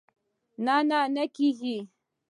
[0.65, 0.75] نه،
[1.15, 1.77] نه کېږي